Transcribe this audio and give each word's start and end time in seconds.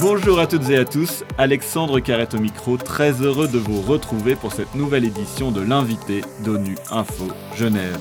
Bonjour 0.00 0.38
à 0.38 0.46
toutes 0.46 0.70
et 0.70 0.76
à 0.76 0.84
tous, 0.84 1.24
Alexandre 1.38 1.98
Carrette 1.98 2.34
au 2.34 2.38
micro, 2.38 2.76
très 2.76 3.20
heureux 3.20 3.48
de 3.48 3.58
vous 3.58 3.80
retrouver 3.80 4.36
pour 4.36 4.52
cette 4.52 4.76
nouvelle 4.76 5.04
édition 5.04 5.50
de 5.50 5.60
l'invité 5.60 6.22
d'ONU 6.44 6.76
Info 6.92 7.26
Genève. 7.56 7.98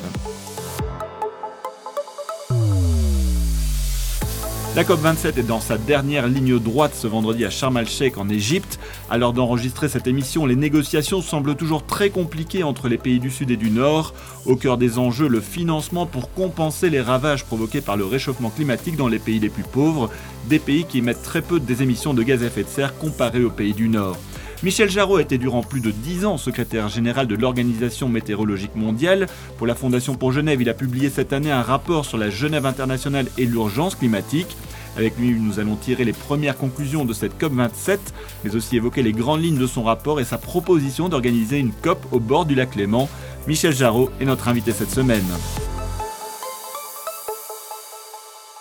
La 4.77 4.83
COP27 4.83 5.39
est 5.39 5.47
dans 5.47 5.59
sa 5.59 5.79
dernière 5.79 6.27
ligne 6.27 6.59
droite 6.59 6.93
ce 6.93 7.07
vendredi 7.07 7.43
à 7.43 7.49
Sharm 7.49 7.77
el-Sheikh 7.77 8.19
en 8.19 8.29
Égypte. 8.29 8.77
À 9.09 9.17
l'heure 9.17 9.33
d'enregistrer 9.33 9.89
cette 9.89 10.05
émission, 10.05 10.45
les 10.45 10.55
négociations 10.55 11.23
semblent 11.23 11.55
toujours 11.55 11.83
très 11.83 12.11
compliquées 12.11 12.61
entre 12.61 12.87
les 12.87 12.99
pays 12.99 13.19
du 13.19 13.31
Sud 13.31 13.49
et 13.49 13.57
du 13.57 13.71
Nord. 13.71 14.13
Au 14.45 14.55
cœur 14.55 14.77
des 14.77 14.99
enjeux, 14.99 15.29
le 15.29 15.41
financement 15.41 16.05
pour 16.05 16.31
compenser 16.31 16.91
les 16.91 17.01
ravages 17.01 17.43
provoqués 17.43 17.81
par 17.81 17.97
le 17.97 18.05
réchauffement 18.05 18.51
climatique 18.51 18.97
dans 18.97 19.07
les 19.07 19.17
pays 19.17 19.39
les 19.39 19.49
plus 19.49 19.63
pauvres, 19.63 20.11
des 20.47 20.59
pays 20.59 20.85
qui 20.85 20.99
émettent 20.99 21.23
très 21.23 21.41
peu 21.41 21.59
des 21.59 21.81
émissions 21.81 22.13
de 22.13 22.21
gaz 22.21 22.43
à 22.43 22.45
effet 22.45 22.61
de 22.61 22.69
serre 22.69 22.95
comparés 22.99 23.43
aux 23.43 23.49
pays 23.49 23.73
du 23.73 23.89
Nord. 23.89 24.15
Michel 24.63 24.89
Jarreau 24.89 25.19
était 25.19 25.37
durant 25.37 25.61
plus 25.61 25.81
de 25.81 25.91
10 25.91 26.25
ans 26.25 26.37
secrétaire 26.37 26.89
général 26.89 27.27
de 27.27 27.35
l'Organisation 27.35 28.09
météorologique 28.09 28.75
mondiale. 28.75 29.27
Pour 29.57 29.67
la 29.67 29.75
Fondation 29.75 30.15
pour 30.15 30.31
Genève, 30.31 30.59
il 30.61 30.69
a 30.69 30.73
publié 30.73 31.11
cette 31.11 31.31
année 31.31 31.51
un 31.51 31.61
rapport 31.61 32.05
sur 32.05 32.17
la 32.17 32.31
Genève 32.31 32.65
internationale 32.65 33.27
et 33.37 33.45
l'urgence 33.45 33.93
climatique. 33.93 34.57
Avec 34.97 35.15
lui, 35.19 35.39
nous 35.39 35.59
allons 35.59 35.75
tirer 35.75 36.05
les 36.05 36.13
premières 36.13 36.57
conclusions 36.57 37.05
de 37.05 37.13
cette 37.13 37.39
COP27, 37.39 37.99
mais 38.43 38.55
aussi 38.55 38.77
évoquer 38.77 39.03
les 39.03 39.11
grandes 39.11 39.43
lignes 39.43 39.59
de 39.59 39.67
son 39.67 39.83
rapport 39.83 40.19
et 40.19 40.23
sa 40.23 40.39
proposition 40.39 41.07
d'organiser 41.07 41.59
une 41.59 41.71
COP 41.71 41.99
au 42.11 42.19
bord 42.19 42.47
du 42.47 42.55
lac 42.55 42.75
Léman. 42.75 43.07
Michel 43.47 43.75
Jarreau 43.75 44.09
est 44.19 44.25
notre 44.25 44.47
invité 44.47 44.71
cette 44.71 44.89
semaine. 44.89 45.23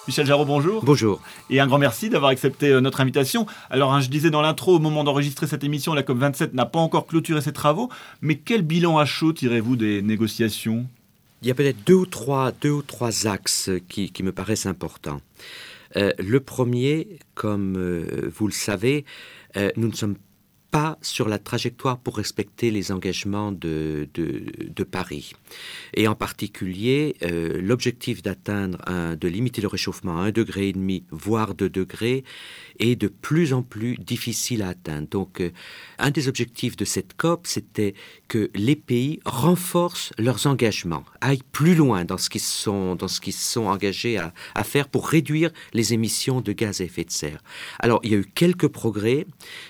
Michel 0.06 0.26
Jarreau, 0.26 0.44
bonjour. 0.44 0.84
Bonjour. 0.84 1.22
Et 1.48 1.58
un 1.58 1.66
grand 1.66 1.78
merci 1.78 2.10
d'avoir 2.10 2.30
accepté 2.30 2.68
euh, 2.68 2.82
notre 2.82 3.00
invitation. 3.00 3.46
Alors, 3.70 3.94
hein, 3.94 4.02
je 4.02 4.10
disais 4.10 4.28
dans 4.28 4.42
l'intro, 4.42 4.76
au 4.76 4.78
moment 4.78 5.04
d'enregistrer 5.04 5.46
cette 5.46 5.64
émission, 5.64 5.94
la 5.94 6.02
COP27 6.02 6.52
n'a 6.52 6.66
pas 6.66 6.80
encore 6.80 7.06
clôturé 7.06 7.40
ses 7.40 7.54
travaux, 7.54 7.88
mais 8.20 8.36
quel 8.36 8.60
bilan 8.60 8.98
à 8.98 9.06
chaud 9.06 9.32
tirez-vous 9.32 9.76
des 9.76 10.02
négociations? 10.02 10.86
Il 11.40 11.48
y 11.48 11.50
a 11.50 11.54
peut-être 11.54 11.82
deux 11.86 11.94
ou 11.94 12.06
trois, 12.06 12.52
deux 12.60 12.72
ou 12.72 12.82
trois 12.82 13.26
axes 13.26 13.70
qui, 13.88 14.10
qui 14.10 14.22
me 14.22 14.32
paraissent 14.32 14.66
importants. 14.66 15.22
Euh, 15.96 16.12
le 16.18 16.40
premier, 16.40 17.18
comme 17.34 17.76
euh, 17.76 18.30
vous 18.34 18.46
le 18.46 18.52
savez, 18.52 19.04
euh, 19.56 19.70
nous 19.76 19.88
ne 19.88 19.94
sommes 19.94 20.16
sur 21.02 21.28
la 21.28 21.38
trajectoire 21.38 21.98
pour 21.98 22.16
respecter 22.16 22.70
les 22.70 22.92
engagements 22.92 23.52
de, 23.52 24.08
Paris. 24.90 25.32
Et 25.94 26.06
en 26.06 26.14
particulier, 26.14 27.16
l'objectif 27.22 28.22
d'atteindre, 28.22 28.78
de 29.16 29.28
limiter 29.28 29.60
le 29.60 29.68
réchauffement 29.68 30.20
à 30.20 30.30
1,5 30.30 30.32
degré, 30.32 30.74
voire 31.10 31.54
2 31.54 31.68
degrés, 31.68 32.24
est 32.78 32.96
de 32.96 33.08
plus 33.08 33.52
en 33.52 33.62
plus 33.62 33.96
difficile 33.96 34.62
à 34.62 34.68
atteindre. 34.68 35.08
Donc, 35.08 35.40
euh, 35.40 35.50
un 35.98 36.10
des 36.10 36.28
objectifs 36.28 36.76
de 36.76 36.84
cette 36.84 37.16
COP, 37.16 37.46
c'était 37.46 37.94
que 38.28 38.50
les 38.54 38.76
pays 38.76 39.20
renforcent 39.24 40.12
leurs 40.18 40.46
engagements, 40.46 41.04
aillent 41.20 41.42
plus 41.52 41.74
loin 41.74 42.04
dans 42.04 42.18
ce 42.18 42.28
qu'ils 42.28 42.40
sont, 42.40 42.94
dans 42.96 43.08
sont 43.08 43.66
engagés 43.66 44.18
à, 44.18 44.64
faire 44.64 44.88
pour 44.88 45.08
réduire 45.08 45.50
les 45.72 45.92
émissions 45.94 46.40
de 46.40 46.52
gaz 46.52 46.80
à 46.80 46.84
effet 46.84 47.04
de 47.04 47.10
serre. 47.10 47.42
Alors, 47.78 48.00
il 48.02 48.10
y 48.12 48.14
a 48.14 48.18
eu 48.18 48.26
quelques 48.34 48.68
progrès, 48.68 49.26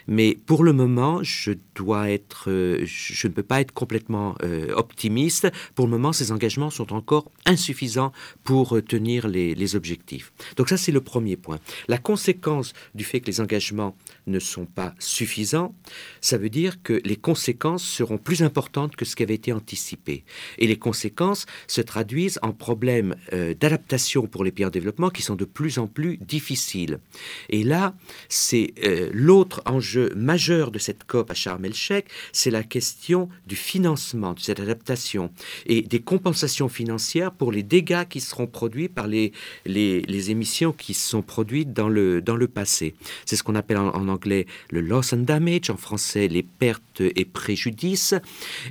mais 0.06 0.36
pour 0.46 0.64
le 0.64 0.72
moment, 0.72 0.95
je 1.22 1.52
dois 1.74 2.10
être, 2.10 2.50
euh, 2.50 2.82
je 2.84 3.26
ne 3.26 3.32
peux 3.32 3.42
pas 3.42 3.60
être 3.60 3.72
complètement 3.72 4.34
euh, 4.42 4.72
optimiste. 4.74 5.48
Pour 5.74 5.86
le 5.86 5.90
moment, 5.90 6.12
ces 6.12 6.32
engagements 6.32 6.70
sont 6.70 6.92
encore 6.92 7.30
insuffisants 7.44 8.12
pour 8.44 8.80
tenir 8.82 9.28
les, 9.28 9.74
objectifs. 9.74 10.32
Donc 10.56 10.68
ça, 10.68 10.76
c'est 10.76 10.92
le 10.92 11.00
premier 11.00 11.36
point. 11.36 11.58
La 11.88 11.98
conséquence 11.98 12.72
du 12.94 13.02
fait 13.02 13.20
que 13.20 13.26
les 13.26 13.40
engagements 13.40 13.96
ne 14.28 14.38
sont 14.38 14.64
pas 14.64 14.94
suffisants, 15.00 15.74
ça 16.20 16.38
veut 16.38 16.50
dire 16.50 16.82
que 16.82 17.00
les 17.04 17.16
conséquences 17.16 17.82
seront 17.82 18.18
plus 18.18 18.42
importantes 18.42 18.94
que 18.94 19.04
ce 19.04 19.16
qui 19.16 19.24
avait 19.24 19.34
été 19.34 19.52
anticipé. 19.52 20.24
Et 20.58 20.68
les 20.68 20.78
conséquences 20.78 21.46
se 21.66 21.80
traduisent 21.80 22.38
en 22.42 22.52
problèmes 22.52 23.16
euh, 23.32 23.54
d'adaptation 23.54 24.26
pour 24.26 24.44
les 24.44 24.52
pays 24.52 24.64
en 24.64 24.70
développement 24.70 25.10
qui 25.10 25.22
sont 25.22 25.34
de 25.34 25.44
plus 25.44 25.78
en 25.78 25.86
plus 25.86 26.16
difficiles. 26.18 27.00
Et 27.48 27.64
là, 27.64 27.94
c'est 28.28 28.72
euh, 28.84 29.10
l'autre 29.12 29.62
enjeu 29.66 30.12
majeur 30.14 30.70
de 30.70 30.78
cette 30.86 31.04
COP 31.04 31.30
à 31.30 31.34
Sharm 31.34 31.64
el-Sheikh, 31.64 32.06
c'est 32.32 32.50
la 32.50 32.62
question 32.62 33.28
du 33.46 33.56
financement 33.56 34.34
de 34.34 34.40
cette 34.40 34.60
adaptation 34.60 35.30
et 35.66 35.82
des 35.82 36.00
compensations 36.00 36.68
financières 36.68 37.32
pour 37.32 37.50
les 37.50 37.62
dégâts 37.62 38.04
qui 38.08 38.20
seront 38.20 38.46
produits 38.46 38.88
par 38.88 39.08
les, 39.08 39.32
les, 39.64 40.30
émissions 40.30 40.72
qui 40.72 40.94
sont 40.94 41.22
produites 41.22 41.72
dans 41.72 41.88
le, 41.88 42.22
dans 42.22 42.36
le 42.36 42.48
passé. 42.48 42.94
C'est 43.24 43.36
ce 43.36 43.42
qu'on 43.42 43.54
appelle 43.54 43.78
en, 43.78 44.08
anglais 44.08 44.46
le 44.70 44.80
loss 44.80 45.12
and 45.12 45.18
damage, 45.18 45.70
en 45.70 45.76
français 45.76 46.28
les 46.28 46.42
pertes 46.42 47.00
et 47.00 47.24
préjudices. 47.24 48.14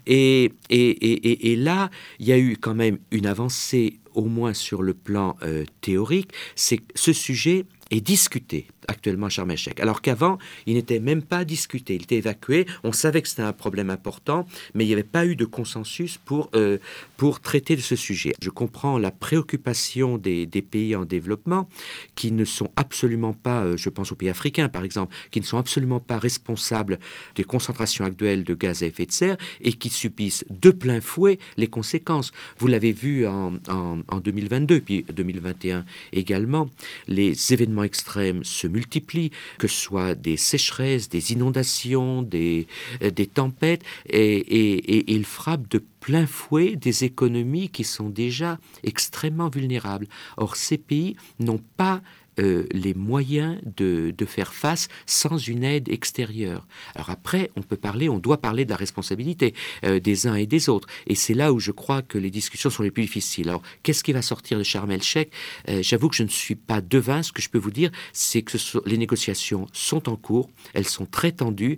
Et, 0.07 0.51
et, 0.69 1.55
là, 1.55 1.89
il 2.19 2.27
y 2.27 2.31
a 2.31 2.37
eu 2.37 2.57
quand 2.57 2.75
même 2.75 2.97
une 3.11 3.25
avancée 3.25 3.99
au 4.13 4.25
moins 4.25 4.53
sur 4.53 4.81
le 4.81 4.93
plan 4.93 5.35
euh, 5.43 5.65
théorique, 5.81 6.31
c'est 6.55 6.79
ce 6.95 7.11
sujet 7.11 7.65
est 7.91 8.01
discuté 8.01 8.67
actuellement 8.87 9.29
Sharm 9.29 9.51
el 9.51 9.57
Alors 9.79 10.01
qu'avant, 10.01 10.37
il 10.65 10.75
n'était 10.75 10.99
même 10.99 11.21
pas 11.21 11.45
discuté. 11.45 11.95
Il 11.95 12.03
était 12.03 12.17
évacué. 12.17 12.65
On 12.83 12.91
savait 12.91 13.21
que 13.21 13.27
c'était 13.27 13.41
un 13.41 13.53
problème 13.53 13.89
important, 13.89 14.47
mais 14.73 14.83
il 14.85 14.87
n'y 14.87 14.93
avait 14.93 15.03
pas 15.03 15.25
eu 15.25 15.35
de 15.35 15.45
consensus 15.45 16.17
pour, 16.17 16.49
euh, 16.55 16.77
pour 17.17 17.39
traiter 17.39 17.75
de 17.75 17.81
ce 17.81 17.95
sujet. 17.95 18.33
Je 18.41 18.49
comprends 18.49 18.97
la 18.97 19.11
préoccupation 19.11 20.17
des, 20.17 20.45
des, 20.45 20.61
pays 20.61 20.95
en 20.95 21.05
développement 21.05 21.69
qui 22.15 22.31
ne 22.31 22.45
sont 22.45 22.71
absolument 22.75 23.33
pas, 23.33 23.63
euh, 23.63 23.77
je 23.77 23.89
pense 23.89 24.11
aux 24.11 24.15
pays 24.15 24.29
africains 24.29 24.69
par 24.69 24.83
exemple, 24.83 25.15
qui 25.31 25.39
ne 25.39 25.45
sont 25.45 25.57
absolument 25.57 25.99
pas 25.99 26.17
responsables 26.17 26.99
des 27.35 27.43
concentrations 27.43 28.05
actuelles 28.05 28.43
de 28.43 28.53
gaz 28.53 28.83
à 28.83 28.87
effet 28.87 29.05
de 29.05 29.11
serre 29.11 29.37
et 29.61 29.73
qui 29.73 29.89
subissent 29.89 30.45
de 30.49 30.71
plein 30.71 31.01
fouet 31.01 31.39
les 31.57 31.67
conséquences. 31.67 32.31
Vous 32.57 32.67
l'avez 32.67 32.91
vu 32.91 33.27
en, 33.27 33.53
en, 33.67 33.99
en 34.07 34.19
2022, 34.19 34.81
puis 34.81 35.05
2021 35.13 35.85
également, 36.13 36.69
les 37.07 37.53
événements 37.53 37.83
extrêmes 37.83 38.43
se 38.43 38.67
multiplient, 38.75 39.31
que 39.57 39.67
ce 39.67 39.79
soit 39.87 40.15
des 40.15 40.37
sécheresses, 40.37 41.09
des 41.09 41.31
inondations, 41.33 42.21
des, 42.21 42.67
euh, 43.01 43.09
des 43.09 43.27
tempêtes, 43.27 43.83
et, 44.07 44.37
et, 44.37 44.75
et 44.97 45.13
ils 45.13 45.25
de 45.57 45.83
plein 45.99 46.27
fouet 46.27 46.75
des 46.75 47.03
économies 47.03 47.69
qui 47.69 47.83
sont 47.83 48.09
déjà 48.09 48.59
extrêmement 48.83 49.49
vulnérables. 49.49 50.07
Or, 50.37 50.55
ces 50.55 50.77
pays 50.77 51.15
n'ont 51.39 51.61
pas 51.77 52.01
euh, 52.39 52.65
les 52.71 52.93
moyens 52.93 53.59
de, 53.77 54.13
de, 54.15 54.25
faire 54.25 54.53
face 54.53 54.87
sans 55.05 55.37
une 55.37 55.63
aide 55.63 55.87
extérieure. 55.89 56.67
Alors 56.93 57.09
après, 57.09 57.51
on 57.55 57.61
peut 57.61 57.77
parler, 57.77 58.09
on 58.09 58.19
doit 58.19 58.41
parler 58.41 58.65
de 58.65 58.69
la 58.69 58.75
responsabilité 58.75 59.53
euh, 59.85 59.99
des 59.99 60.27
uns 60.27 60.35
et 60.35 60.45
des 60.45 60.67
autres. 60.67 60.87
Et 61.07 61.15
c'est 61.15 61.33
là 61.33 61.53
où 61.53 61.59
je 61.59 61.71
crois 61.71 62.01
que 62.01 62.17
les 62.17 62.31
discussions 62.31 62.69
sont 62.69 62.83
les 62.83 62.91
plus 62.91 63.03
difficiles. 63.03 63.47
Alors, 63.49 63.61
qu'est-ce 63.83 64.03
qui 64.03 64.11
va 64.11 64.21
sortir 64.21 64.57
de 64.57 64.63
Sharm 64.63 64.91
el-Sheikh? 64.91 65.31
Euh, 65.69 65.81
J'avoue 65.81 66.09
que 66.09 66.15
je 66.15 66.23
ne 66.23 66.29
suis 66.29 66.55
pas 66.55 66.81
devin. 66.81 67.23
Ce 67.23 67.31
que 67.31 67.41
je 67.41 67.49
peux 67.49 67.57
vous 67.57 67.71
dire, 67.71 67.91
c'est 68.11 68.41
que 68.41 68.57
les 68.85 68.97
négociations 68.97 69.67
sont 69.71 70.09
en 70.09 70.15
cours, 70.15 70.49
elles 70.73 70.87
sont 70.87 71.05
très 71.05 71.31
tendues, 71.31 71.77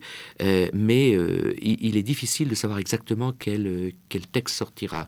mais 0.73 1.11
il, 1.61 1.77
il, 1.81 1.97
est 1.97 2.03
difficile 2.03 2.47
de 2.47 2.55
savoir 2.55 2.79
exactement 2.79 3.31
quel, 3.31 3.91
quel 4.09 4.25
texte 4.27 4.55
sortira. 4.55 5.07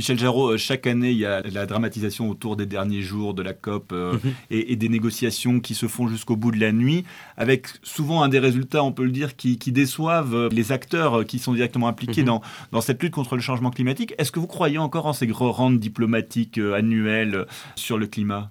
Michel 0.00 0.18
Jarreau, 0.18 0.52
euh, 0.52 0.56
chaque 0.56 0.86
année, 0.86 1.10
il 1.10 1.18
y 1.18 1.26
a 1.26 1.42
la 1.42 1.66
dramatisation 1.66 2.30
autour 2.30 2.56
des 2.56 2.64
derniers 2.64 3.02
jours 3.02 3.34
de 3.34 3.42
la 3.42 3.52
COP 3.52 3.92
euh, 3.92 4.14
mhm. 4.14 4.32
et, 4.50 4.74
des 4.74 4.88
négociations 4.88 5.60
qui 5.60 5.74
se 5.74 5.88
font 5.88 6.08
jusqu'au 6.08 6.36
bout 6.36 6.52
de 6.52 6.58
la 6.58 6.72
nuit, 6.72 7.04
avec 7.36 7.66
souvent 7.82 8.22
un 8.22 8.30
des 8.30 8.38
résultats, 8.38 8.82
on 8.82 8.92
peut 8.92 9.04
le 9.04 9.10
dire, 9.10 9.36
qui, 9.36 9.58
déçoivent 9.58 10.34
euh, 10.34 10.48
les 10.50 10.72
acteurs 10.72 11.26
qui 11.26 11.38
sont 11.38 11.52
directement 11.52 11.86
impliqués 11.86 12.22
mhm. 12.22 12.28
dans, 12.28 12.40
dans 12.72 12.80
cette 12.80 13.02
lutte 13.02 13.12
contre 13.12 13.36
le 13.36 13.42
changement 13.42 13.70
climatique. 13.70 14.14
Est-ce 14.16 14.32
que 14.32 14.40
vous 14.40 14.46
croyez 14.46 14.78
encore 14.78 15.04
en 15.04 15.12
ces 15.12 15.26
grands 15.26 15.52
rangs 15.52 15.70
diplomatiques 15.70 16.56
annuels 16.56 17.44
sur 17.74 17.98
le 17.98 18.06
climat? 18.06 18.50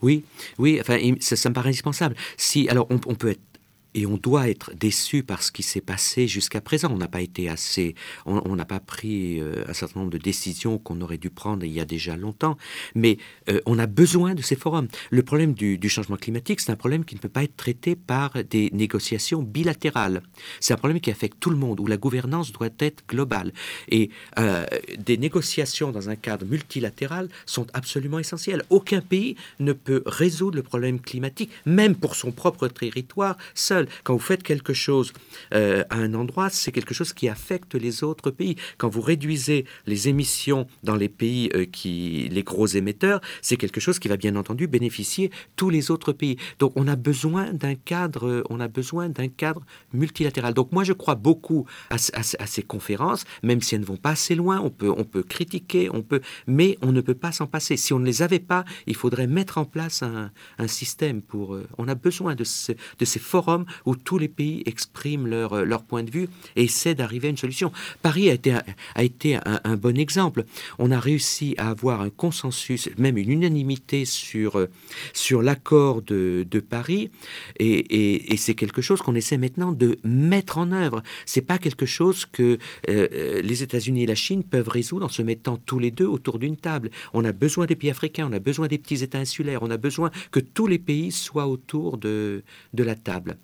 Oui, 0.00 0.24
oui, 0.58 0.78
enfin, 0.80 0.98
ça, 1.20 1.36
ça 1.36 1.48
me 1.48 1.54
paraît 1.54 1.68
indispensable. 1.68 2.16
Si, 2.36 2.68
alors, 2.68 2.88
on, 2.90 2.98
on 3.06 3.14
peut 3.14 3.28
être 3.28 3.51
et 3.94 4.06
on 4.06 4.16
doit 4.16 4.48
être 4.48 4.74
déçu 4.74 5.22
par 5.22 5.42
ce 5.42 5.52
qui 5.52 5.62
s'est 5.62 5.80
passé 5.80 6.26
jusqu'à 6.26 6.60
présent. 6.60 6.90
On 6.92 6.96
n'a 6.96 7.08
pas 7.08 7.20
été 7.20 7.48
assez, 7.48 7.94
on 8.26 8.56
n'a 8.56 8.64
pas 8.64 8.80
pris 8.80 9.40
euh, 9.40 9.64
un 9.68 9.72
certain 9.72 10.00
nombre 10.00 10.12
de 10.12 10.18
décisions 10.18 10.78
qu'on 10.78 11.00
aurait 11.00 11.18
dû 11.18 11.30
prendre 11.30 11.64
il 11.64 11.72
y 11.72 11.80
a 11.80 11.84
déjà 11.84 12.16
longtemps. 12.16 12.56
Mais 12.94 13.18
euh, 13.48 13.60
on 13.66 13.78
a 13.78 13.86
besoin 13.86 14.34
de 14.34 14.42
ces 14.42 14.56
forums. 14.56 14.88
Le 15.10 15.22
problème 15.22 15.52
du, 15.54 15.78
changement 15.88 16.16
climatique, 16.16 16.60
c'est 16.60 16.72
un 16.72 16.76
problème 16.76 17.04
qui 17.04 17.14
ne 17.14 17.20
peut 17.20 17.28
pas 17.28 17.44
être 17.44 17.56
traité 17.56 17.96
par 17.96 18.32
des 18.48 18.70
négociations 18.72 19.42
bilatérales. 19.42 20.22
C'est 20.60 20.72
un 20.72 20.78
problème 20.78 21.00
qui 21.00 21.10
affecte 21.10 21.38
tout 21.38 21.50
le 21.50 21.56
monde, 21.56 21.80
où 21.80 21.86
la 21.86 21.98
gouvernance 21.98 22.52
doit 22.52 22.70
être 22.78 23.04
globale. 23.06 23.52
Et 23.88 24.10
euh, 24.38 24.64
des 24.98 25.18
négociations 25.18 25.92
dans 25.92 26.08
un 26.08 26.16
cadre 26.16 26.46
multilatéral 26.46 27.28
sont 27.44 27.66
absolument 27.74 28.18
essentielles. 28.18 28.62
Aucun 28.70 29.00
pays 29.00 29.36
ne 29.60 29.72
peut 29.72 30.02
résoudre 30.06 30.56
le 30.56 30.62
problème 30.62 31.00
climatique, 31.00 31.50
même 31.66 31.94
pour 31.94 32.14
son 32.14 32.32
propre 32.32 32.68
territoire, 32.68 33.36
seul. 33.54 33.81
Quand 34.04 34.14
vous 34.14 34.18
faites 34.18 34.42
quelque 34.42 34.72
chose 34.72 35.12
euh, 35.54 35.84
à 35.90 35.96
un 35.96 36.14
endroit, 36.14 36.50
c'est 36.50 36.72
quelque 36.72 36.94
chose 36.94 37.12
qui 37.12 37.28
affecte 37.28 37.74
les 37.74 38.04
autres 38.04 38.30
pays. 38.30 38.56
Quand 38.78 38.88
vous 38.88 39.00
réduisez 39.00 39.64
les 39.86 40.08
émissions 40.08 40.66
dans 40.82 40.96
les 40.96 41.08
pays 41.08 41.50
euh, 41.54 41.64
qui, 41.64 42.28
les 42.30 42.42
gros 42.42 42.66
émetteurs, 42.66 43.20
c'est 43.40 43.56
quelque 43.56 43.80
chose 43.80 43.98
qui 43.98 44.08
va 44.08 44.16
bien 44.16 44.36
entendu 44.36 44.66
bénéficier 44.66 45.30
tous 45.56 45.70
les 45.70 45.90
autres 45.90 46.12
pays. 46.12 46.36
Donc 46.58 46.72
on 46.76 46.88
a 46.88 46.96
besoin 46.96 47.52
d'un 47.52 47.74
cadre, 47.74 48.44
on 48.50 48.60
a 48.60 48.68
besoin 48.68 49.08
d'un 49.08 49.28
cadre 49.28 49.62
multilatéral. 49.92 50.54
Donc 50.54 50.72
moi 50.72 50.84
je 50.84 50.92
crois 50.92 51.14
beaucoup 51.14 51.66
à, 51.90 51.98
ces 51.98 52.62
conférences, 52.62 53.24
même 53.42 53.60
si 53.60 53.74
elles 53.74 53.80
ne 53.80 53.86
vont 53.86 53.96
pas 53.96 54.10
assez 54.10 54.34
loin. 54.34 54.60
On 54.60 54.70
peut, 54.70 54.90
on 54.90 55.04
peut 55.04 55.22
critiquer, 55.22 55.90
on 55.92 56.02
peut, 56.02 56.20
mais 56.46 56.78
on 56.82 56.92
ne 56.92 57.00
peut 57.00 57.14
pas 57.14 57.32
s'en 57.32 57.46
passer. 57.46 57.76
Si 57.76 57.92
on 57.92 57.98
ne 57.98 58.06
les 58.06 58.22
avait 58.22 58.38
pas, 58.38 58.64
il 58.86 58.96
faudrait 58.96 59.26
mettre 59.26 59.58
en 59.58 59.64
place 59.64 60.02
un, 60.02 60.30
système 60.66 61.22
pour. 61.22 61.54
Euh, 61.54 61.66
on 61.78 61.88
a 61.88 61.94
besoin 61.94 62.34
de, 62.34 62.44
de 62.44 63.04
ces 63.04 63.18
forums 63.18 63.64
où 63.86 63.96
tous 63.96 64.18
les 64.18 64.28
pays 64.28 64.62
expriment 64.66 65.26
leur, 65.26 65.52
euh, 65.52 65.64
leur 65.64 65.82
point 65.82 66.02
de 66.02 66.10
vue 66.10 66.28
et 66.56 66.64
essaient 66.64 66.94
d'arriver 66.94 67.28
à 67.28 67.30
une 67.30 67.36
solution. 67.36 67.72
Paris 68.02 68.30
a 68.30 68.34
été, 68.34 68.56
a 68.94 69.02
été 69.02 69.38
un, 69.44 69.76
bon 69.76 69.98
exemple. 69.98 70.44
On 70.78 70.90
a 70.90 71.00
réussi 71.00 71.54
à 71.58 71.70
avoir 71.70 72.00
un 72.00 72.10
consensus, 72.10 72.88
même 72.98 73.16
une 73.16 73.30
unanimité 73.30 74.04
sur, 74.04 74.58
euh, 74.58 74.68
sur 75.12 75.42
l'accord 75.42 76.02
de, 76.02 76.46
de, 76.48 76.60
Paris, 76.60 77.10
et, 77.58 78.32
et, 78.32 78.36
c'est 78.36 78.54
quelque 78.54 78.82
chose 78.82 79.02
qu'on 79.02 79.14
essaie 79.14 79.36
maintenant 79.36 79.72
de 79.72 79.98
mettre 80.04 80.58
en 80.58 80.72
œuvre. 80.72 81.02
C'est 81.26 81.42
pas 81.42 81.58
quelque 81.58 81.86
chose 81.86 82.24
que 82.26 82.58
les 82.88 83.62
États-Unis 83.62 84.04
et 84.04 84.06
la 84.06 84.14
Chine 84.14 84.44
peuvent 84.44 84.68
résoudre 84.68 85.06
en 85.06 85.08
se 85.08 85.22
mettant 85.22 85.56
tous 85.56 85.78
les 85.78 85.90
deux 85.90 86.06
autour 86.06 86.38
d'une 86.38 86.56
table. 86.56 86.90
On 87.12 87.24
a 87.24 87.32
besoin 87.32 87.66
des 87.66 87.76
pays 87.76 87.90
africains, 87.90 88.28
on 88.30 88.32
a 88.32 88.38
besoin 88.38 88.68
des 88.68 88.78
petits 88.78 89.02
États 89.02 89.18
insulaires, 89.18 89.62
on 89.62 89.70
a 89.70 89.76
besoin 89.76 90.10
que 90.30 90.40
tous 90.40 90.66
les 90.66 90.78
pays 90.78 91.12
soient 91.12 91.46
autour 91.46 91.98
de, 91.98 92.42
de 92.74 92.82
la 92.82 92.94
table. 92.94 93.36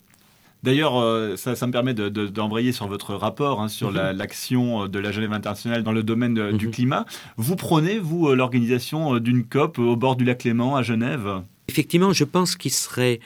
D'ailleurs, 0.62 0.96
euh, 0.96 1.36
ça, 1.36 1.66
me 1.66 1.72
permet 1.72 1.94
d'embrayer 1.94 2.72
sur 2.72 2.88
votre 2.88 3.14
rapport 3.14 3.60
hein, 3.60 3.68
sur 3.68 3.92
mhm. 3.92 4.16
l'action 4.16 4.84
euh, 4.84 4.88
de 4.88 4.98
la 4.98 5.12
Genève 5.12 5.32
internationale 5.32 5.82
dans 5.82 5.92
le 5.92 6.02
domaine 6.02 6.52
du 6.52 6.66
mhm. 6.66 6.72
climat. 6.72 7.06
Vous 7.36 7.56
prenez, 7.56 7.98
vous, 7.98 8.28
euh, 8.28 8.34
l'organisation 8.34 9.18
d'une 9.18 9.44
COP 9.44 9.78
au 9.78 9.96
bord 9.96 10.16
du 10.16 10.24
lac 10.24 10.44
Léman 10.44 10.76
à 10.76 10.82
Genève? 10.82 11.42
Effectivement, 11.68 12.12
je 12.12 12.24
pense 12.24 12.56
qu'il 12.56 12.72
serait 12.72 13.20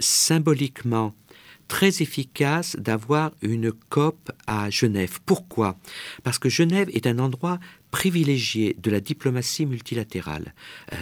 symboliquement 0.00 1.14
très 1.66 2.02
efficace 2.02 2.76
d'avoir 2.78 3.30
une 3.42 3.72
COP 3.88 4.30
à 4.46 4.68
Genève. 4.70 5.18
Pourquoi? 5.24 5.76
Parce 6.24 6.38
que 6.38 6.48
Genève 6.48 6.90
est 6.92 7.06
un 7.06 7.18
endroit 7.18 7.58
privilégié 7.90 8.76
de 8.80 8.90
la 8.90 9.00
diplomatie 9.00 9.66
multilatérale. 9.66 10.54
Euh, 10.92 10.96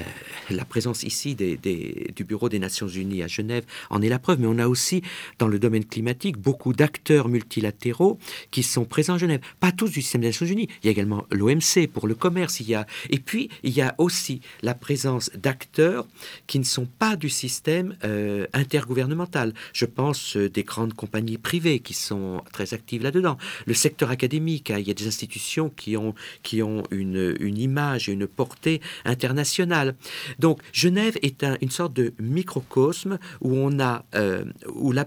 la 0.51 0.65
présence 0.65 1.03
ici 1.03 1.35
du 1.35 2.25
Bureau 2.25 2.49
des 2.49 2.59
Nations 2.59 2.89
Unies 2.89 3.23
à 3.23 3.27
Genève 3.27 3.65
en 3.91 4.03
est 4.03 4.09
la 4.09 4.19
preuve, 4.19 4.41
mais 4.41 4.47
on 4.47 4.59
a 4.59 4.69
aussi 4.69 5.03
dans 5.39 5.49
le 5.49 5.59
domaine 5.59 5.85
climatique 5.85 6.39
beaucoup 6.39 6.73
d'acteurs 6.73 7.29
multilatéraux 7.29 8.19
qui 8.51 8.63
sont 8.63 8.85
présents 8.85 9.15
à 9.15 9.19
Genève. 9.19 9.41
Pas 9.61 9.73
tous 9.73 9.91
du 9.91 10.03
système 10.03 10.23
des 10.23 10.29
Nations 10.29 10.47
Unies. 10.47 10.69
Il 10.83 10.87
y 10.87 10.89
a 10.89 10.93
également 10.93 11.25
l'OMC 11.31 11.89
pour 11.93 12.07
le 12.07 12.15
commerce. 12.15 12.61
Il 12.61 12.69
y 12.69 12.75
a, 12.75 12.87
et 13.11 13.19
puis, 13.19 13.51
il 13.63 13.73
y 13.73 13.83
a 13.83 13.95
aussi 13.99 14.41
la 14.63 14.75
présence 14.75 15.31
d'acteurs 15.35 16.07
qui 16.47 16.59
ne 16.59 16.65
sont 16.65 16.87
pas 16.87 17.17
du 17.17 17.29
système 17.29 17.97
euh, 18.05 18.47
intergouvernemental. 18.53 19.53
Je 19.73 19.85
pense 19.85 20.37
euh, 20.37 20.49
des 20.49 20.63
grandes 20.63 20.95
compagnies 20.95 21.39
privées 21.39 21.81
qui 21.81 21.95
sont 21.95 22.43
très 22.53 22.75
actives 22.75 23.03
là-dedans. 23.03 23.37
Le 23.67 23.75
secteur 23.75 24.11
académique, 24.11 24.71
hein, 24.71 24.79
il 24.79 24.89
y 24.89 24.91
a 24.91 24.95
des 24.95 25.07
institutions 25.07 25.71
qui 25.71 25.97
ont 25.97 26.15
une, 26.91 27.37
image 27.59 28.09
et 28.09 28.13
une 28.13 28.27
portée 28.27 28.81
internationale. 29.05 29.95
Donc 30.39 30.61
Genève 30.73 31.17
est 31.23 31.45
une 31.61 31.71
sorte 31.71 31.93
de 31.93 32.13
microcosme 32.19 33.19
où 33.41 33.55
on 33.57 33.81
a 33.81 34.05
euh, 34.15 34.45
où 34.75 34.93
la, 34.93 35.07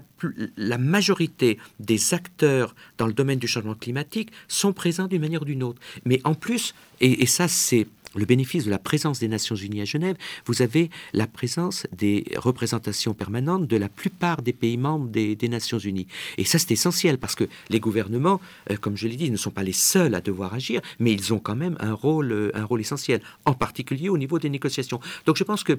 la 0.56 0.78
majorité 0.78 1.58
des 1.80 2.14
acteurs 2.14 2.74
dans 2.98 3.06
le 3.06 3.12
domaine 3.12 3.38
du 3.38 3.46
changement 3.46 3.74
climatique 3.74 4.30
sont 4.48 4.72
présents 4.72 5.06
d'une 5.06 5.20
manière 5.20 5.42
ou 5.42 5.46
d'une 5.46 5.62
autre. 5.62 5.80
Mais 6.04 6.20
en 6.24 6.34
plus, 6.34 6.74
et 7.00 7.26
ça 7.26 7.48
c'est 7.48 7.86
le 8.14 8.24
bénéfice 8.24 8.64
de 8.64 8.70
la 8.70 8.78
présence 8.78 9.18
des 9.18 9.28
Nations 9.28 9.56
Unies 9.56 9.82
à 9.82 9.84
Genève, 9.84 10.16
vous 10.46 10.62
avez 10.62 10.90
la 11.12 11.26
présence 11.26 11.86
des 11.96 12.24
représentations 12.36 13.14
permanentes 13.14 13.66
de 13.66 13.76
la 13.76 13.88
plupart 13.88 14.42
des 14.42 14.52
pays 14.52 14.76
membres 14.76 15.08
des, 15.08 15.36
Nations 15.42 15.78
Unies. 15.78 16.06
Et 16.38 16.44
ça, 16.44 16.58
c'est 16.58 16.70
essentiel 16.70 17.18
parce 17.18 17.34
que 17.34 17.44
les 17.68 17.80
gouvernements, 17.80 18.40
euh, 18.70 18.76
comme 18.76 18.96
je 18.96 19.06
l'ai 19.08 19.16
dit, 19.16 19.30
ne 19.30 19.36
sont 19.36 19.50
pas 19.50 19.64
les 19.64 19.72
seuls 19.72 20.14
à 20.14 20.20
devoir 20.20 20.54
agir, 20.54 20.80
mais 20.98 21.12
ils 21.12 21.34
ont 21.34 21.40
quand 21.40 21.56
même 21.56 21.76
un 21.80 21.92
rôle, 21.92 22.32
euh, 22.32 22.50
un 22.54 22.64
rôle 22.64 22.80
essentiel, 22.80 23.20
en 23.44 23.54
particulier 23.54 24.08
au 24.08 24.16
niveau 24.16 24.38
des 24.38 24.48
négociations. 24.48 25.00
Donc 25.26 25.36
je 25.36 25.44
pense 25.44 25.64
que 25.64 25.78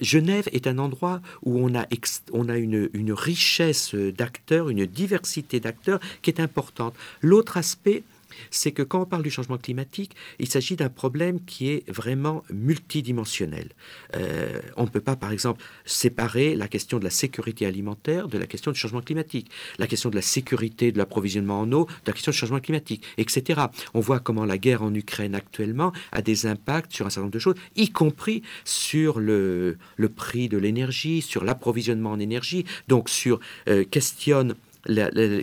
Genève 0.00 0.48
est 0.52 0.66
un 0.66 0.78
endroit 0.78 1.20
où 1.42 1.58
on 1.58 1.74
a, 1.74 1.86
on 2.32 2.48
a 2.48 2.58
une, 2.58 2.90
une 2.92 3.12
richesse 3.12 3.94
d'acteurs, 3.94 4.68
une 4.68 4.86
diversité 4.86 5.58
d'acteurs 5.58 6.00
qui 6.22 6.30
est 6.30 6.40
importante. 6.40 6.94
L'autre 7.22 7.56
aspect, 7.56 8.02
c'est 8.50 8.72
que 8.72 8.82
quand 8.82 9.02
on 9.02 9.06
parle 9.06 9.22
du 9.22 9.30
changement 9.30 9.58
climatique, 9.58 10.14
il 10.38 10.48
s'agit 10.48 10.76
d'un 10.76 10.88
problème 10.88 11.44
qui 11.44 11.70
est 11.70 11.90
vraiment 11.90 12.44
multidimensionnel. 12.52 13.70
Euh, 14.16 14.60
on 14.76 14.84
ne 14.84 14.88
peut 14.88 15.00
pas, 15.00 15.16
par 15.16 15.32
exemple, 15.32 15.62
séparer 15.84 16.54
la 16.54 16.68
question 16.68 16.98
de 16.98 17.04
la 17.04 17.10
sécurité 17.10 17.66
alimentaire 17.66 18.28
de 18.28 18.38
la 18.38 18.46
question 18.46 18.72
du 18.72 18.78
changement 18.78 19.00
climatique, 19.00 19.50
la 19.78 19.86
question 19.86 20.10
de 20.10 20.14
la 20.14 20.22
sécurité 20.22 20.92
de 20.92 20.98
l'approvisionnement 20.98 21.60
en 21.60 21.72
eau 21.72 21.86
de 21.86 22.06
la 22.06 22.12
question 22.12 22.32
du 22.32 22.38
changement 22.38 22.60
climatique, 22.60 23.04
etc. 23.16 23.62
On 23.94 24.00
voit 24.00 24.20
comment 24.20 24.44
la 24.44 24.58
guerre 24.58 24.82
en 24.82 24.94
Ukraine 24.94 25.34
actuellement 25.34 25.92
a 26.12 26.22
des 26.22 26.46
impacts 26.46 26.92
sur 26.92 27.06
un 27.06 27.10
certain 27.10 27.22
nombre 27.22 27.32
de 27.32 27.38
choses, 27.38 27.54
y 27.76 27.90
compris 27.90 28.42
sur 28.64 29.20
le, 29.20 29.78
prix 30.16 30.48
de 30.48 30.58
l'énergie, 30.58 31.22
sur 31.22 31.44
l'approvisionnement 31.44 32.10
en 32.10 32.20
énergie, 32.20 32.64
donc 32.88 33.08
sur 33.08 33.40
euh, 33.68 33.84
questionne 33.84 34.54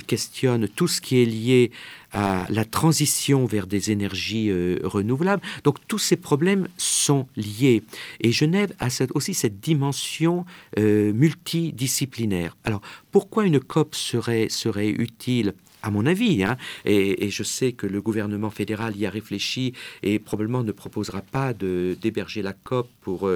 questionne 0.07 0.67
tout 0.67 0.87
ce 0.87 1.01
qui 1.01 1.21
est 1.21 1.25
lié 1.25 1.71
à 2.11 2.45
la 2.49 2.63
transition 2.63 3.45
vers 3.45 3.67
des 3.67 3.91
énergies 3.91 4.49
euh, 4.49 4.79
renouvelables. 4.83 5.41
Donc 5.63 5.77
tous 5.87 5.99
ces 5.99 6.15
problèmes 6.15 6.67
sont 6.77 7.27
liés. 7.35 7.83
Et 8.21 8.31
Genève 8.31 8.73
a 8.79 8.87
aussi 9.13 9.33
cette 9.33 9.59
dimension 9.59 10.45
euh, 10.79 11.11
multidisciplinaire. 11.13 12.55
Alors 12.63 12.81
pourquoi 13.11 13.45
une 13.45 13.59
COP 13.59 13.95
serait, 13.95 14.47
utile? 14.89 15.53
À 15.81 15.91
mon 15.91 16.07
avis, 16.07 16.43
hein, 16.43 16.57
et, 16.85 17.29
je 17.29 17.43
sais 17.43 17.71
que 17.71 17.85
le 17.85 18.01
gouvernement 18.01 18.49
fédéral 18.49 18.97
y 18.97 19.05
a 19.05 19.11
réfléchi 19.11 19.73
et 20.01 20.17
probablement 20.17 20.63
ne 20.63 20.71
proposera 20.71 21.21
pas 21.21 21.53
d'héberger 21.53 22.41
la 22.41 22.53
COP 22.53 22.89
pour 23.01 23.29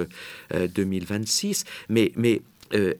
2026, 0.52 1.64
euh, 1.92 2.08
mais 2.16 2.42
euh, 2.72 2.94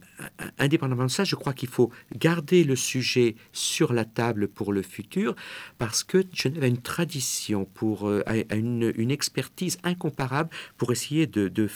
indépendamment 0.59 1.05
de 1.05 1.11
ça, 1.11 1.25
je 1.25 1.37
crois 1.37 1.53
qu'il 1.53 1.69
faut 1.69 1.91
garder 2.17 2.65
le 2.65 2.77
sujet 2.77 3.37
sur 3.53 3.93
la 3.93 4.05
table 4.05 4.49
pour 4.49 4.73
le 4.73 4.83
futur, 4.83 5.35
parce 5.79 6.03
que 6.03 6.25
Genève 6.33 6.65
a 6.65 6.67
une 6.67 6.83
tradition, 6.83 7.65
pour, 7.65 8.09
euh, 8.09 8.23
une, 8.51 9.11
expertise 9.11 9.79
incomparable 9.83 10.51
pour 10.77 10.93
essayer 10.93 11.27
de, 11.27 11.69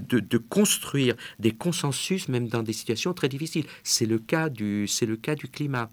de, 0.00 0.38
construire 0.38 1.14
des 1.38 1.52
consensus 1.52 2.28
même 2.28 2.48
dans 2.48 2.62
des 2.62 2.72
situations 2.72 3.14
très 3.14 3.28
difficiles. 3.28 3.64
C'est 3.82 4.06
le 4.06 4.18
cas 4.18 4.48
du, 4.48 4.88
le 5.02 5.16
cas 5.16 5.34
du 5.34 5.48
climat. 5.48 5.88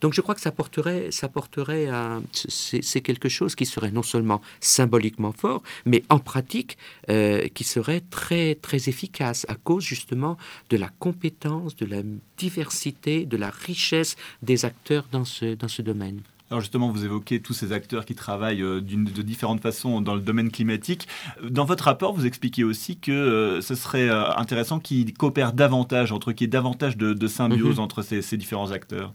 Donc 0.00 0.14
je 0.14 0.20
crois 0.20 0.34
que 0.34 0.40
ça 0.40 0.52
porterait, 0.52 1.10
ça 1.10 1.28
porterait 1.28 1.88
c'est, 2.32 3.00
quelque 3.00 3.28
chose 3.28 3.54
qui 3.54 3.66
serait 3.66 3.90
non 3.90 4.02
seulement 4.02 4.40
symboliquement 4.60 5.32
fort, 5.32 5.62
mais 5.84 6.02
en 6.08 6.18
pratique 6.18 6.78
euh, 7.10 7.48
qui 7.48 7.64
serait 7.64 8.02
très 8.10 8.54
très 8.54 8.88
efficace 8.88 9.46
à 9.48 9.54
cause 9.54 9.84
justement 9.84 10.36
de 10.70 10.76
la 10.76 10.88
compétence, 10.98 11.76
de 11.76 11.86
la 11.86 12.02
diversité, 12.36 13.24
de 13.24 13.36
la 13.36 13.50
richesse 13.50 14.16
des 14.42 14.64
acteurs 14.64 15.06
dans 15.12 15.24
ce, 15.24 15.54
dans 15.54 15.68
ce 15.68 15.82
domaine. 15.82 16.20
Alors 16.50 16.62
justement, 16.62 16.90
vous 16.90 17.04
évoquez 17.04 17.40
tous 17.40 17.52
ces 17.52 17.72
acteurs 17.72 18.06
qui 18.06 18.14
travaillent 18.14 18.62
euh, 18.62 18.80
de 18.80 19.22
différentes 19.22 19.60
façons 19.60 20.00
dans 20.00 20.14
le 20.14 20.20
domaine 20.20 20.50
climatique. 20.50 21.06
Dans 21.42 21.66
votre 21.66 21.84
rapport, 21.84 22.14
vous 22.14 22.26
expliquez 22.26 22.64
aussi 22.64 22.96
que 22.96 23.12
euh, 23.12 23.60
ce 23.60 23.74
serait 23.74 24.08
euh, 24.08 24.32
intéressant 24.34 24.80
qu'ils 24.80 25.12
coopèrent 25.12 25.52
davantage, 25.52 26.10
entre 26.10 26.32
qu'il 26.32 26.46
y 26.46 26.48
ait 26.48 26.50
davantage 26.50 26.96
de, 26.96 27.26
symbiose 27.26 27.76
mhm. 27.76 27.82
entre 27.82 28.02
ces, 28.02 28.36
différents 28.38 28.70
acteurs. 28.70 29.12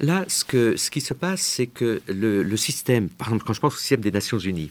Là, 0.00 0.24
ce, 0.28 0.44
que, 0.44 0.76
ce 0.76 0.90
qui 0.90 1.00
se 1.00 1.14
passe, 1.14 1.40
c'est 1.40 1.68
que 1.68 2.02
le, 2.08 2.56
système, 2.56 3.08
par 3.08 3.28
exemple, 3.28 3.44
quand 3.46 3.54
je 3.54 3.60
pense 3.60 3.74
au 3.74 3.78
système 3.78 4.00
des 4.00 4.10
Nations 4.10 4.38
Unies, 4.38 4.70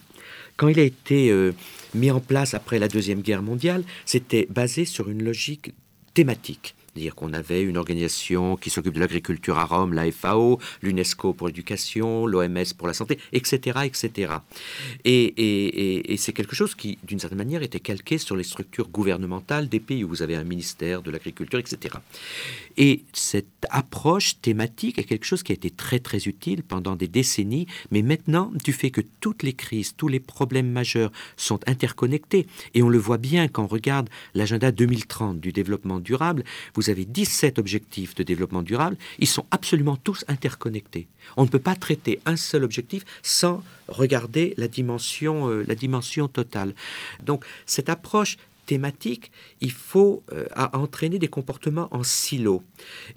quand 0.58 0.68
il 0.68 0.80
a 0.80 0.84
été 0.84 1.52
mis 1.96 2.12
en 2.12 2.20
place 2.20 2.54
après 2.54 2.78
la 2.78 2.88
Deuxième 2.88 3.22
Guerre 3.22 3.42
mondiale, 3.42 3.84
c'était 4.06 4.48
basé 4.52 4.86
sur 4.86 5.10
une 5.10 5.24
logique 5.24 5.74
thématique 6.14 6.76
dire 6.96 7.16
qu'on 7.16 7.34
avait 7.34 7.62
une 7.62 7.78
organisation 7.78 8.56
qui 8.56 8.70
s'occupe 8.70 8.94
de 8.94 9.00
l'agriculture 9.00 9.58
à 9.58 9.66
Rome, 9.66 9.94
la 9.94 10.12
FAO, 10.12 10.60
l'UNESCO 10.82 11.34
pour 11.34 11.48
l'éducation, 11.48 12.26
l'OMS 12.26 12.74
pour 12.78 12.88
la 12.88 12.94
santé, 12.94 13.20
etc. 13.32 13.80
etc. 13.86 14.34
Et, 15.06 16.16
c'est 16.18 16.34
quelque 16.34 16.56
chose 16.56 16.76
qui, 16.76 16.98
d'une 17.04 17.20
certaine 17.20 17.38
manière, 17.38 17.64
était 17.64 17.80
calqué 17.80 18.18
sur 18.18 18.36
les 18.36 18.44
structures 18.44 18.88
gouvernementales 18.88 19.68
des 19.68 19.80
pays 19.80 20.04
où 20.04 20.08
vous 20.08 20.22
avez 20.22 20.36
un 20.36 20.44
ministère 20.44 21.02
de 21.02 21.12
l'agriculture, 21.12 21.60
etc. 21.60 21.96
Et 22.78 23.04
cette 23.12 23.48
approche 23.70 24.40
thématique 24.42 25.00
est 25.00 25.04
quelque 25.04 25.26
chose 25.26 25.44
qui 25.44 25.52
a 25.52 25.56
été 25.56 25.70
très 25.70 26.00
très 26.00 26.20
utile 26.28 26.64
pendant 26.64 26.96
des 26.96 27.08
décennies, 27.08 27.68
mais 27.92 28.02
maintenant, 28.02 28.52
du 28.64 28.74
fait 28.74 28.92
que 28.92 29.02
toutes 29.20 29.44
les 29.44 29.54
crises, 29.54 29.96
tous 29.96 30.08
les 30.08 30.20
problèmes 30.20 30.72
majeurs 30.72 31.12
sont 31.38 31.60
interconnectés, 31.68 32.48
et 32.74 32.82
on 32.84 32.90
le 32.90 32.98
voit 32.98 33.18
bien 33.18 33.48
quand 33.48 33.64
on 33.64 33.68
regarde 33.68 34.10
l'agenda 34.34 34.72
2030 34.72 35.40
du 35.40 35.52
développement 35.52 36.00
durable, 36.00 36.44
vous 36.76 36.83
vous 36.84 36.90
avez 36.90 37.06
17 37.06 37.60
objectifs 37.60 38.14
de 38.16 38.24
développement 38.24 38.62
durable, 38.62 38.98
ils 39.20 39.28
sont 39.28 39.46
absolument 39.52 39.96
tous 39.96 40.26
interconnectés. 40.28 41.08
On 41.38 41.44
ne 41.44 41.50
peut 41.50 41.60
pas 41.60 41.76
traiter 41.76 42.20
un 42.26 42.36
seul 42.36 42.64
objectif 42.64 43.06
sans 43.22 43.64
regarder 43.88 44.54
la 44.58 44.68
dimension, 44.68 45.50
euh, 45.50 45.64
la 45.66 45.76
dimension 45.76 46.28
totale. 46.28 46.74
Donc 47.24 47.46
cette 47.66 47.90
approche 47.90 48.38
thématique, 48.66 49.32
il 49.62 49.72
faut 49.72 50.24
euh, 50.32 50.46
entraîner 50.74 51.20
des 51.20 51.28
comportements 51.28 51.88
en 51.92 52.04
silo. 52.04 52.64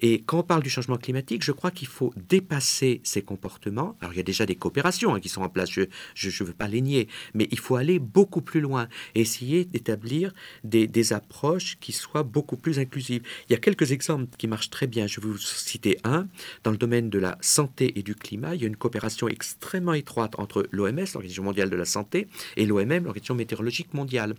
Et 0.00 0.22
quand 0.22 0.40
on 0.40 0.42
parle 0.42 0.62
du 0.62 0.70
changement 0.70 0.96
climatique, 0.96 1.44
je 1.44 1.52
crois 1.52 1.70
qu'il 1.70 1.88
faut 1.88 2.12
dépasser 2.28 3.00
ces 3.04 3.22
comportements. 3.22 3.96
Alors 4.00 4.12
il 4.12 4.16
y 4.16 4.20
a 4.20 4.24
déjà 4.24 4.46
des 4.46 4.56
coopérations 4.56 5.14
hein, 5.14 5.20
qui 5.20 5.28
sont 5.28 5.42
en 5.42 5.48
place, 5.48 5.70
je 5.70 5.82
ne 5.82 6.46
veux 6.46 6.52
pas 6.52 6.68
les 6.68 6.80
nier, 6.80 7.08
mais 7.34 7.48
il 7.50 7.58
faut 7.58 7.76
aller 7.76 7.98
beaucoup 7.98 8.42
plus 8.42 8.60
loin 8.60 8.88
et 9.14 9.20
essayer 9.20 9.64
d'établir 9.64 10.32
des, 10.64 10.86
des, 10.86 11.12
approches 11.12 11.76
qui 11.80 11.92
soient 11.92 12.24
beaucoup 12.24 12.56
plus 12.56 12.78
inclusives. 12.78 13.22
Il 13.48 13.52
y 13.52 13.56
a 13.56 13.58
quelques 13.58 13.92
exemples 13.92 14.36
qui 14.36 14.48
marchent 14.48 14.70
très 14.70 14.86
bien. 14.86 15.06
Je 15.06 15.20
vais 15.20 15.28
vous 15.28 15.38
citer 15.38 15.98
un. 16.04 16.26
Dans 16.64 16.70
le 16.70 16.76
domaine 16.76 17.10
de 17.10 17.18
la 17.18 17.38
santé 17.40 17.98
et 17.98 18.02
du 18.02 18.14
climat, 18.14 18.54
il 18.54 18.62
y 18.62 18.64
a 18.64 18.66
une 18.66 18.76
coopération 18.76 19.28
extrêmement 19.28 19.94
étroite 19.94 20.34
entre 20.38 20.66
l'OMS, 20.72 21.04
l'Organisation 21.14 21.44
mondiale 21.44 21.70
de 21.70 21.76
la 21.76 21.84
santé, 21.84 22.26
et 22.56 22.66
l'OMM, 22.66 23.04
l'Organisation 23.04 23.34
météorologique 23.34 23.94
mondiale 23.94 24.34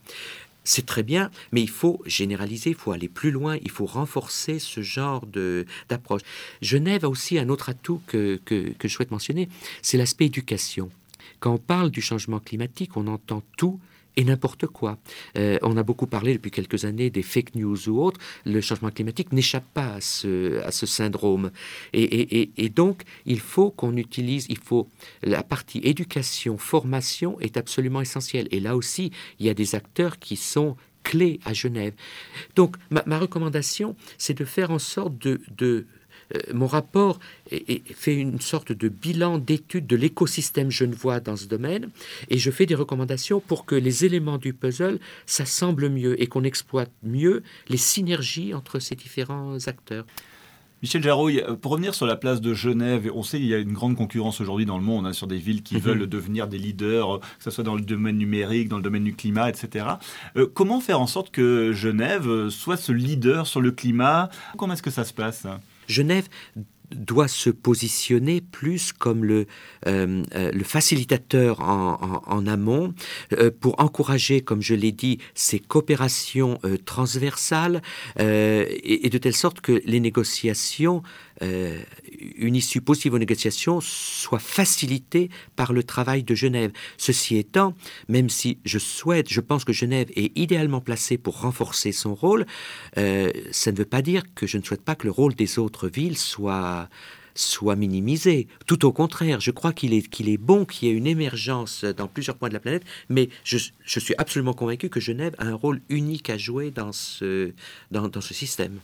c'est 0.67 0.85
très 0.85 1.03
bien, 1.03 1.31
mais 1.51 1.61
il 1.61 1.69
faut 1.69 2.01
généraliser, 2.05 2.71
il 2.71 2.75
faut 2.75 2.91
aller 2.91 3.07
plus 3.07 3.31
loin, 3.31 3.57
il 3.61 3.71
faut 3.71 3.85
renforcer 3.85 4.59
ce 4.59 4.81
genre 4.81 5.25
d'approche. 5.89 6.21
Genève 6.61 7.05
a 7.05 7.09
aussi 7.09 7.39
un 7.39 7.49
autre 7.49 7.69
atout 7.69 8.01
que, 8.05 8.39
que 8.45 8.73
je 8.81 8.87
souhaite 8.87 9.11
mentionner, 9.11 9.47
c'est 9.81 9.97
l'aspect 9.97 10.25
éducation. 10.25 10.89
Quand 11.39 11.53
on 11.53 11.57
parle 11.57 11.91
du 11.91 12.01
changement 12.01 12.39
climatique, 12.39 12.97
on 12.97 13.07
entend 13.07 13.43
tout 13.57 13.79
et 14.17 14.23
n'importe 14.23 14.65
quoi. 14.65 14.97
Euh, 15.37 15.57
on 15.61 15.77
a 15.77 15.83
beaucoup 15.83 16.07
parlé 16.07 16.33
depuis 16.33 16.51
quelques 16.51 16.83
années 16.83 17.09
des 17.09 17.21
fake 17.21 17.55
news 17.55 17.87
ou 17.87 18.01
autres. 18.03 18.19
Le 18.45 18.59
changement 18.59 18.89
climatique 18.89 19.31
n'échappe 19.31 19.65
pas 19.73 19.93
à 19.93 20.01
ce, 20.01 20.59
à 20.63 20.71
ce 20.71 20.85
syndrome. 20.85 21.51
Et, 21.93 22.69
donc, 22.75 23.03
il 23.25 23.39
faut 23.39 23.69
qu'on 23.71 23.95
utilise, 23.95 24.47
il 24.49 24.57
faut 24.57 24.89
la 25.23 25.43
partie 25.43 25.79
éducation, 25.83 26.57
formation 26.57 27.39
est 27.39 27.57
absolument 27.57 28.01
essentielle. 28.01 28.47
Et 28.51 28.59
là 28.59 28.75
aussi, 28.75 29.11
il 29.39 29.45
y 29.45 29.49
a 29.49 29.53
des 29.53 29.75
acteurs 29.75 30.17
qui 30.19 30.35
sont 30.35 30.75
clés 31.03 31.39
à 31.45 31.53
Genève. 31.53 31.93
Donc, 32.55 32.75
ma, 32.89 33.03
ma 33.05 33.19
recommandation, 33.19 33.95
c'est 34.17 34.37
de 34.37 34.45
faire 34.45 34.71
en 34.71 34.79
sorte 34.79 35.17
de 35.17 35.85
euh, 36.35 36.39
mon 36.53 36.67
rapport 36.67 37.19
fait 37.49 38.15
une 38.15 38.41
sorte 38.41 38.71
de 38.71 38.89
bilan 38.89 39.37
d'étude 39.37 39.87
de 39.87 39.95
l'écosystème 39.95 40.71
genevois 40.71 41.19
dans 41.19 41.35
ce 41.35 41.45
domaine 41.45 41.89
et 42.29 42.37
je 42.37 42.51
fais 42.51 42.65
des 42.65 42.75
recommandations 42.75 43.39
pour 43.39 43.65
que 43.65 43.75
les 43.75 44.05
éléments 44.05 44.37
du 44.37 44.53
puzzle 44.53 44.99
s'assemblent 45.25 45.89
mieux 45.89 46.21
et 46.21 46.27
qu'on 46.27 46.43
exploite 46.43 46.91
mieux 47.03 47.43
les 47.69 47.77
synergies 47.77 48.53
entre 48.53 48.79
ces 48.79 48.95
différents 48.95 49.67
acteurs. 49.67 50.05
Michel 50.83 51.01
Jarouille, 51.01 51.39
euh, 51.39 51.55
pour 51.55 51.71
revenir 51.71 51.95
sur 51.95 52.05
la 52.05 52.15
place 52.15 52.39
de 52.39 52.53
Genève, 52.53 53.09
on 53.15 53.23
sait 53.23 53.37
qu'il 53.37 53.47
y 53.47 53.55
a 53.55 53.57
une 53.57 53.73
grande 53.73 53.95
concurrence 53.95 54.41
aujourd'hui 54.41 54.67
dans 54.67 54.77
le 54.77 54.83
monde 54.83 55.07
hein, 55.07 55.13
sur 55.13 55.25
des 55.25 55.37
villes 55.37 55.63
qui 55.63 55.75
mhm. 55.75 55.81
veulent 55.81 56.07
devenir 56.07 56.47
des 56.47 56.59
leaders, 56.59 57.15
euh, 57.15 57.19
que 57.19 57.43
ce 57.43 57.49
soit 57.49 57.63
dans 57.63 57.73
le 57.75 57.81
domaine 57.81 58.17
numérique, 58.17 58.69
dans 58.69 58.77
le 58.77 58.83
domaine 58.83 59.03
du 59.03 59.15
climat, 59.15 59.49
etc. 59.49 59.85
comment 60.53 60.79
faire 60.79 61.01
en 61.01 61.07
sorte 61.07 61.31
que 61.31 61.71
Genève 61.71 62.49
soit 62.49 62.77
ce 62.77 62.91
leader 62.91 63.47
sur 63.47 63.61
le 63.61 63.71
climat? 63.71 64.29
Comment 64.57 64.73
est-ce 64.73 64.83
que 64.83 64.91
ça 64.91 65.03
se 65.03 65.13
passe? 65.13 65.47
Genève 65.87 66.27
doit 66.91 67.27
se 67.27 67.49
positionner 67.49 68.41
plus 68.41 68.93
comme 68.93 69.25
le, 69.25 69.45
euh, 69.87 70.23
euh, 70.35 70.63
facilitateur 70.63 71.59
en, 71.61 72.47
amont 72.47 72.93
euh, 73.33 73.51
pour 73.57 73.79
encourager, 73.81 74.41
comme 74.41 74.61
je 74.61 74.73
l'ai 74.73 74.91
dit, 74.91 75.19
ces 75.33 75.59
coopérations 75.59 76.59
transversales 76.85 77.81
et, 78.19 79.09
de 79.09 79.17
telle 79.17 79.35
sorte 79.35 79.61
que 79.61 79.81
les 79.85 79.99
négociations, 79.99 81.03
une 81.41 82.55
issue 82.55 82.81
possible 82.81 83.15
aux 83.15 83.19
négociations, 83.19 83.79
soit 83.81 84.39
facilitée 84.39 85.29
par 85.55 85.73
le 85.73 85.83
travail 85.83 86.23
de 86.23 86.35
Genève. 86.35 86.71
Ceci 86.97 87.37
étant, 87.37 87.75
même 88.07 88.29
si 88.29 88.57
je 88.65 88.79
souhaite, 88.79 89.29
je 89.29 89.41
pense 89.41 89.63
que 89.63 89.73
Genève 89.73 90.09
est 90.15 90.37
idéalement 90.37 90.81
placée 90.81 91.17
pour 91.17 91.41
renforcer 91.41 91.91
son 91.91 92.15
rôle, 92.15 92.45
ça 92.95 93.71
ne 93.71 93.77
veut 93.77 93.85
pas 93.85 94.01
dire 94.01 94.23
que 94.35 94.47
je 94.47 94.57
ne 94.57 94.63
souhaite 94.63 94.83
pas 94.83 94.95
que 94.95 95.05
le 95.05 95.11
rôle 95.11 95.35
des 95.35 95.59
autres 95.59 95.87
villes 95.87 96.17
soit 96.17 96.89
soit 97.37 97.75
minimisé. 97.75 98.47
Tout 98.65 98.85
au 98.85 98.91
contraire, 98.91 99.39
je 99.39 99.51
crois 99.51 99.73
qu'il 99.73 99.93
est, 99.93 100.07
qu'il 100.07 100.29
est 100.29 100.37
bon 100.37 100.65
qu'il 100.65 100.87
y 100.87 100.91
ait 100.91 100.95
une 100.95 101.07
émergence 101.07 101.83
dans 101.85 102.07
plusieurs 102.07 102.35
points 102.35 102.49
de 102.49 102.53
la 102.53 102.59
planète, 102.59 102.83
mais 103.09 103.29
je, 103.43 103.57
suis 103.85 104.15
absolument 104.17 104.53
convaincu 104.53 104.89
que 104.89 104.99
Genève 104.99 105.35
a 105.37 105.45
un 105.45 105.53
rôle 105.53 105.81
unique 105.89 106.29
à 106.29 106.37
jouer 106.37 106.71
dans 106.71 106.91
ce, 106.91 107.51
dans 107.91 108.21
ce 108.21 108.33
système. 108.33 108.79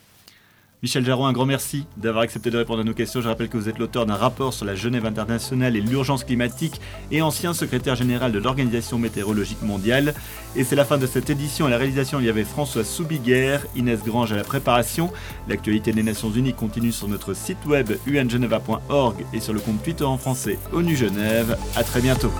Michel 0.84 1.06
Jarron, 1.06 1.28
un 1.28 1.32
grand 1.32 1.46
merci 1.46 1.86
d'avoir 1.96 2.26
accepté 2.26 2.52
de 2.52 2.58
répondre 2.58 2.82
à 2.82 2.84
nos 2.84 2.94
questions. 2.94 3.22
Je 3.22 3.30
rappelle 3.30 3.48
que 3.48 3.56
vous 3.56 3.70
êtes 3.70 3.80
l'auteur 3.80 4.06
d'un 4.06 4.16
rapport 4.16 4.54
sur 4.54 4.66
la 4.66 4.76
Genève 4.76 5.06
internationale 5.06 5.78
et 5.78 5.82
l'urgence 5.82 6.26
climatique 6.26 6.82
et 7.10 7.22
ancien 7.22 7.54
secrétaire 7.54 7.96
général 7.96 8.34
de 8.34 8.40
l'Organisation 8.40 8.98
météorologique 8.98 9.62
mondiale. 9.62 10.14
Et 10.58 10.66
c'est 10.66 10.76
la 10.76 10.84
fin 10.84 10.98
de 10.98 11.08
cette 11.08 11.30
édition. 11.30 11.68
À 11.68 11.70
la 11.70 11.78
réalisation, 11.78 12.20
il 12.20 12.26
y 12.26 12.30
avait 12.30 12.44
François 12.44 12.84
Soubiguerre, 12.84 13.66
Inès 13.78 14.04
Grange 14.04 14.34
à 14.34 14.36
la 14.36 14.44
préparation. 14.44 15.10
L'actualité 15.48 15.94
des 15.94 16.04
Nations 16.04 16.32
Unies 16.32 16.54
continue 16.54 16.92
sur 16.92 17.08
notre 17.08 17.34
site 17.34 17.66
web 17.66 17.94
ungeneva.org 18.06 19.26
et 19.32 19.40
sur 19.40 19.54
le 19.54 19.62
compte 19.62 19.82
Twitter 19.84 20.04
en 20.04 20.18
français 20.18 20.60
ONU 20.74 20.98
Genève. 20.98 21.58
À 21.78 21.86
très 21.86 22.02
bientôt. 22.02 22.32